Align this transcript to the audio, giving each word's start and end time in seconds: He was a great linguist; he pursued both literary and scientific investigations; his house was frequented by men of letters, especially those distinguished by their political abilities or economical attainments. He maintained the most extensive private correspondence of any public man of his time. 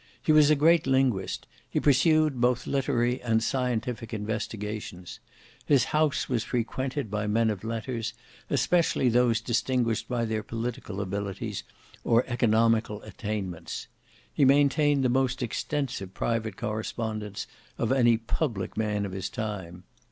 He 0.23 0.31
was 0.31 0.49
a 0.49 0.55
great 0.55 0.87
linguist; 0.87 1.45
he 1.69 1.79
pursued 1.79 2.41
both 2.41 2.65
literary 2.65 3.21
and 3.21 3.43
scientific 3.43 4.15
investigations; 4.15 5.19
his 5.67 5.83
house 5.93 6.27
was 6.27 6.43
frequented 6.43 7.11
by 7.11 7.27
men 7.27 7.51
of 7.51 7.63
letters, 7.63 8.15
especially 8.49 9.09
those 9.09 9.41
distinguished 9.41 10.07
by 10.07 10.25
their 10.25 10.41
political 10.41 11.01
abilities 11.01 11.63
or 12.03 12.25
economical 12.27 13.03
attainments. 13.03 13.85
He 14.33 14.43
maintained 14.43 15.03
the 15.03 15.07
most 15.09 15.43
extensive 15.43 16.15
private 16.15 16.57
correspondence 16.57 17.45
of 17.77 17.91
any 17.91 18.17
public 18.17 18.75
man 18.75 19.05
of 19.05 19.11
his 19.11 19.29
time. 19.29 19.83